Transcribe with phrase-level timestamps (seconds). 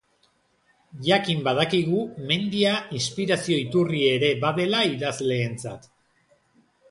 [1.07, 1.99] Jakin badakigu
[2.31, 5.87] mendia inspirazio iturri ere badela idazleentzat.